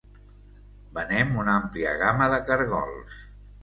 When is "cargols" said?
2.53-3.27